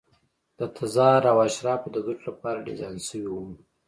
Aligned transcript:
د 0.59 0.61
تزار 0.77 1.21
او 1.31 1.37
اشرافو 1.47 1.87
د 1.93 1.97
ګټو 2.07 2.23
لپاره 2.29 2.65
ډیزاین 2.67 2.97
شوي 3.07 3.29
وو. 3.31 3.45